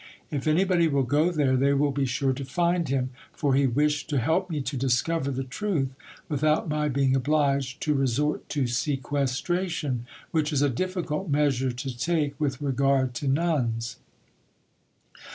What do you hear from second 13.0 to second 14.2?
to nuns."